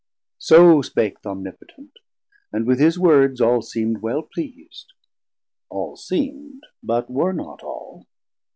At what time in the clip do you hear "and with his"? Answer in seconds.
2.51-2.97